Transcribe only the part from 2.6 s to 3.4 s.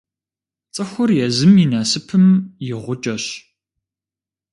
и «гъукӏэщ».